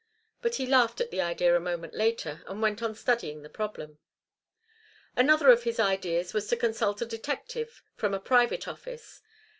But 0.41 0.55
he 0.55 0.65
laughed 0.65 0.99
at 0.99 1.11
the 1.11 1.21
idea 1.21 1.55
a 1.55 1.59
moment 1.59 1.93
later, 1.93 2.43
and 2.47 2.59
went 2.59 2.81
on 2.81 2.95
studying 2.95 3.43
the 3.43 3.51
problem. 3.51 3.99
Another 5.15 5.51
of 5.51 5.61
his 5.61 5.79
ideas 5.79 6.33
was 6.33 6.47
to 6.47 6.57
consult 6.57 7.03
a 7.03 7.05
detective, 7.05 7.83
from 7.97 8.15
a 8.15 8.19
private 8.19 8.67
office. 8.67 9.21